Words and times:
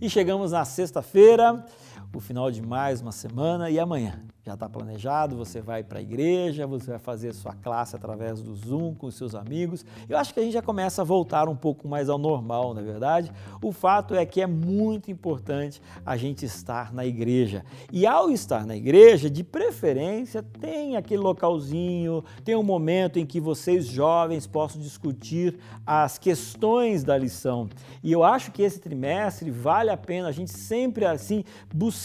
E 0.00 0.08
chegamos 0.08 0.52
na 0.52 0.64
sexta-feira, 0.64 1.62
o 2.14 2.20
final 2.20 2.50
de 2.50 2.60
mais 2.62 3.00
uma 3.00 3.12
semana 3.12 3.70
e 3.70 3.78
amanhã 3.78 4.20
já 4.42 4.54
está 4.54 4.68
planejado, 4.68 5.36
você 5.36 5.60
vai 5.60 5.84
para 5.84 5.98
a 5.98 6.02
igreja, 6.02 6.66
você 6.66 6.90
vai 6.90 6.98
fazer 6.98 7.34
sua 7.34 7.54
classe 7.54 7.94
através 7.94 8.40
do 8.40 8.54
Zoom 8.54 8.94
com 8.94 9.10
seus 9.10 9.34
amigos. 9.34 9.84
Eu 10.08 10.16
acho 10.16 10.32
que 10.32 10.40
a 10.40 10.42
gente 10.42 10.54
já 10.54 10.62
começa 10.62 11.02
a 11.02 11.04
voltar 11.04 11.48
um 11.48 11.54
pouco 11.54 11.86
mais 11.86 12.08
ao 12.08 12.18
normal, 12.18 12.72
na 12.72 12.80
é 12.80 12.84
verdade. 12.84 13.30
O 13.62 13.70
fato 13.70 14.14
é 14.14 14.24
que 14.24 14.40
é 14.40 14.46
muito 14.46 15.10
importante 15.10 15.80
a 16.04 16.16
gente 16.16 16.44
estar 16.44 16.92
na 16.92 17.04
igreja. 17.04 17.64
E 17.92 18.06
ao 18.06 18.30
estar 18.30 18.66
na 18.66 18.74
igreja, 18.74 19.28
de 19.28 19.44
preferência, 19.44 20.42
tem 20.42 20.96
aquele 20.96 21.22
localzinho, 21.22 22.24
tem 22.42 22.56
um 22.56 22.62
momento 22.62 23.18
em 23.18 23.26
que 23.26 23.40
vocês 23.40 23.86
jovens 23.86 24.46
possam 24.46 24.80
discutir 24.80 25.58
as 25.86 26.16
questões 26.16 27.04
da 27.04 27.16
lição. 27.16 27.68
E 28.02 28.10
eu 28.10 28.24
acho 28.24 28.50
que 28.52 28.62
esse 28.62 28.80
trimestre 28.80 29.50
vale 29.50 29.90
a 29.90 29.96
pena 29.96 30.28
a 30.28 30.32
gente 30.32 30.50
sempre 30.50 31.04
assim 31.04 31.44
buscar, 31.72 31.99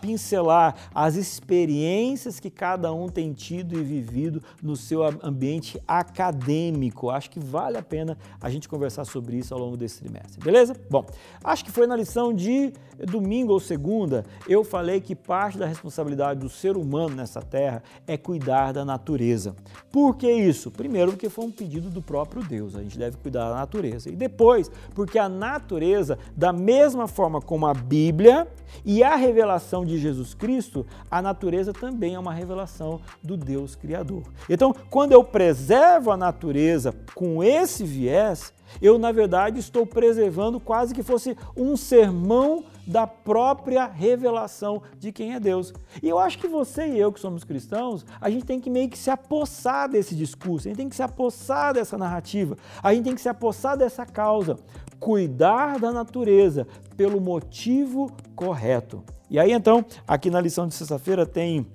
pincelar 0.00 0.74
as 0.94 1.16
experiências 1.16 2.40
que 2.40 2.50
cada 2.50 2.92
um 2.92 3.08
tem 3.08 3.32
tido 3.32 3.78
e 3.78 3.82
vivido 3.82 4.42
no 4.62 4.76
seu 4.76 5.02
ambiente 5.22 5.80
acadêmico. 5.86 7.10
Acho 7.10 7.30
que 7.30 7.40
vale 7.40 7.76
a 7.76 7.82
pena 7.82 8.16
a 8.40 8.50
gente 8.50 8.68
conversar 8.68 9.04
sobre 9.04 9.36
isso 9.36 9.54
ao 9.54 9.60
longo 9.60 9.76
desse 9.76 10.00
trimestre, 10.00 10.42
beleza? 10.42 10.74
Bom, 10.88 11.04
acho 11.42 11.64
que 11.64 11.70
foi 11.70 11.86
na 11.86 11.96
lição 11.96 12.32
de 12.32 12.72
domingo 13.06 13.52
ou 13.52 13.60
segunda, 13.60 14.24
eu 14.48 14.62
falei 14.62 15.00
que 15.00 15.14
parte 15.14 15.58
da 15.58 15.66
responsabilidade 15.66 16.40
do 16.40 16.48
ser 16.48 16.76
humano 16.76 17.14
nessa 17.14 17.40
terra 17.40 17.82
é 18.06 18.16
cuidar 18.16 18.72
da 18.72 18.84
natureza. 18.84 19.54
Por 19.90 20.16
que 20.16 20.30
isso? 20.30 20.70
Primeiro, 20.70 21.12
porque 21.12 21.28
foi 21.28 21.44
um 21.44 21.50
pedido 21.50 21.88
do 21.88 22.02
próprio 22.02 22.42
Deus, 22.42 22.76
a 22.76 22.82
gente 22.82 22.98
deve 22.98 23.16
cuidar 23.16 23.48
da 23.48 23.56
natureza. 23.56 24.10
E 24.10 24.16
depois, 24.16 24.70
porque 24.94 25.18
a 25.18 25.28
natureza, 25.28 26.18
da 26.36 26.52
mesma 26.52 27.08
forma 27.08 27.40
como 27.40 27.66
a 27.66 27.74
Bíblia 27.74 28.46
e 28.84 29.02
a 29.02 29.16
revelação 29.16 29.84
de 29.84 29.98
Jesus 29.98 30.34
Cristo, 30.34 30.86
a 31.10 31.20
natureza 31.20 31.72
também 31.72 32.14
é 32.14 32.18
uma 32.18 32.32
revelação 32.32 33.00
do 33.22 33.36
Deus 33.36 33.74
Criador. 33.74 34.22
Então, 34.48 34.74
quando 34.88 35.12
eu 35.12 35.22
preservo 35.22 36.10
a 36.10 36.16
natureza 36.16 36.94
com 37.14 37.42
esse 37.42 37.84
viés, 37.84 38.52
eu, 38.80 38.98
na 38.98 39.12
verdade, 39.12 39.58
estou 39.58 39.86
preservando 39.86 40.60
quase 40.60 40.94
que 40.94 41.02
fosse 41.02 41.36
um 41.56 41.76
sermão 41.76 42.64
da 42.86 43.06
própria 43.06 43.86
revelação 43.86 44.82
de 44.98 45.12
quem 45.12 45.34
é 45.34 45.40
Deus. 45.40 45.72
E 46.02 46.08
eu 46.08 46.18
acho 46.18 46.38
que 46.38 46.48
você 46.48 46.88
e 46.88 46.98
eu, 46.98 47.12
que 47.12 47.20
somos 47.20 47.44
cristãos, 47.44 48.04
a 48.20 48.28
gente 48.28 48.44
tem 48.44 48.60
que 48.60 48.68
meio 48.68 48.88
que 48.88 48.98
se 48.98 49.10
apossar 49.10 49.88
desse 49.88 50.14
discurso, 50.14 50.66
a 50.66 50.70
gente 50.70 50.78
tem 50.78 50.88
que 50.88 50.96
se 50.96 51.02
apossar 51.02 51.74
dessa 51.74 51.96
narrativa, 51.96 52.56
a 52.82 52.92
gente 52.92 53.04
tem 53.04 53.14
que 53.14 53.20
se 53.20 53.28
apossar 53.28 53.76
dessa 53.76 54.04
causa, 54.04 54.56
cuidar 54.98 55.78
da 55.78 55.92
natureza 55.92 56.66
pelo 56.96 57.20
motivo 57.20 58.10
correto. 58.34 59.04
E 59.30 59.38
aí, 59.38 59.52
então, 59.52 59.84
aqui 60.06 60.28
na 60.28 60.40
lição 60.40 60.66
de 60.66 60.74
sexta-feira 60.74 61.24
tem 61.24 61.66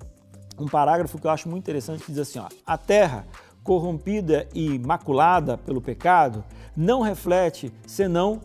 um 0.58 0.66
parágrafo 0.66 1.18
que 1.18 1.26
eu 1.26 1.30
acho 1.30 1.48
muito 1.48 1.64
interessante 1.64 2.04
que 2.04 2.12
diz 2.12 2.20
assim: 2.20 2.38
ó, 2.38 2.48
a 2.66 2.76
terra 2.76 3.26
corrompida 3.66 4.48
e 4.54 4.78
maculada 4.78 5.58
pelo 5.58 5.82
pecado 5.82 6.44
não 6.76 7.00
reflete 7.00 7.72
senão 7.84 8.40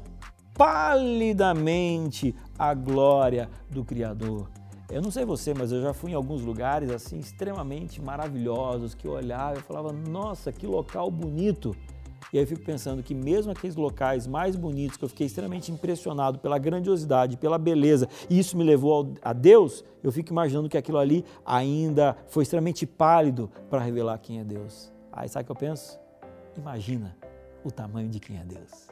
palidamente 0.55 2.35
a 2.57 2.73
glória 2.73 3.47
do 3.69 3.85
Criador. 3.85 4.49
Eu 4.89 5.01
não 5.01 5.11
sei 5.11 5.23
você, 5.23 5.53
mas 5.53 5.71
eu 5.71 5.81
já 5.81 5.93
fui 5.93 6.11
em 6.11 6.15
alguns 6.15 6.41
lugares 6.41 6.89
assim 6.89 7.19
extremamente 7.19 8.01
maravilhosos 8.01 8.95
que 8.95 9.07
eu 9.07 9.11
olhava 9.11 9.59
e 9.59 9.61
falava: 9.61 9.93
"Nossa, 9.93 10.51
que 10.51 10.65
local 10.65 11.11
bonito". 11.11 11.75
E 12.33 12.37
aí 12.37 12.43
eu 12.43 12.47
fico 12.47 12.63
pensando 12.63 13.03
que 13.03 13.13
mesmo 13.13 13.51
aqueles 13.51 13.75
locais 13.75 14.25
mais 14.25 14.55
bonitos, 14.55 14.97
que 14.97 15.05
eu 15.05 15.09
fiquei 15.09 15.27
extremamente 15.27 15.71
impressionado 15.71 16.39
pela 16.39 16.57
grandiosidade, 16.57 17.37
pela 17.37 17.57
beleza, 17.57 18.07
e 18.29 18.39
isso 18.39 18.57
me 18.57 18.63
levou 18.63 19.13
a 19.21 19.33
Deus, 19.33 19.83
eu 20.01 20.11
fico 20.11 20.31
imaginando 20.31 20.69
que 20.69 20.77
aquilo 20.77 20.97
ali 20.97 21.25
ainda 21.45 22.17
foi 22.27 22.43
extremamente 22.43 22.85
pálido 22.85 23.51
para 23.69 23.81
revelar 23.81 24.17
quem 24.17 24.39
é 24.39 24.43
Deus. 24.43 24.91
Aí 25.11 25.27
sabe 25.27 25.43
o 25.43 25.45
que 25.47 25.51
eu 25.51 25.55
penso? 25.55 25.99
Imagina 26.57 27.15
o 27.63 27.71
tamanho 27.71 28.09
de 28.09 28.19
quem 28.19 28.37
é 28.37 28.43
Deus. 28.43 28.87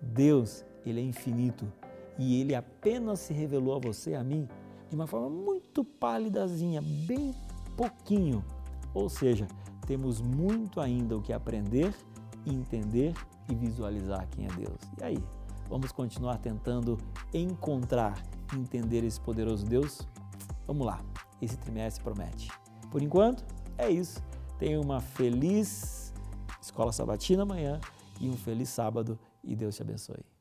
Deus 0.00 0.64
ele 0.84 1.00
é 1.00 1.04
infinito 1.04 1.70
e 2.18 2.40
ele 2.40 2.54
apenas 2.54 3.20
se 3.20 3.32
revelou 3.32 3.76
a 3.76 3.78
você 3.78 4.14
a 4.14 4.24
mim 4.24 4.48
de 4.88 4.96
uma 4.96 5.06
forma 5.06 5.28
muito 5.28 5.84
pálidazinha, 5.84 6.80
bem 6.82 7.34
pouquinho. 7.76 8.44
Ou 8.94 9.08
seja, 9.08 9.46
temos 9.86 10.20
muito 10.20 10.80
ainda 10.80 11.16
o 11.16 11.22
que 11.22 11.32
aprender, 11.32 11.94
entender 12.46 13.14
e 13.48 13.54
visualizar 13.54 14.26
quem 14.28 14.46
é 14.46 14.48
Deus. 14.48 14.80
E 14.98 15.04
aí, 15.04 15.18
vamos 15.68 15.92
continuar 15.92 16.38
tentando 16.38 16.98
encontrar, 17.32 18.22
entender 18.54 19.04
esse 19.04 19.20
poderoso 19.20 19.66
Deus? 19.66 20.06
Vamos 20.66 20.86
lá, 20.86 21.00
esse 21.40 21.56
trimestre 21.56 22.02
promete. 22.02 22.50
Por 22.90 23.02
enquanto, 23.02 23.44
é 23.76 23.90
isso. 23.90 24.22
Tenha 24.58 24.80
uma 24.80 25.00
feliz 25.00 26.12
escola 26.60 26.92
sabatina 26.92 27.42
amanhã 27.42 27.80
e 28.20 28.28
um 28.28 28.36
feliz 28.36 28.68
sábado 28.68 29.18
e 29.42 29.54
Deus 29.54 29.76
te 29.76 29.82
abençoe. 29.82 30.37